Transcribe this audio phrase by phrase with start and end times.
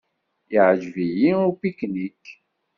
[0.53, 2.23] Iεǧeb-iyi upiknik.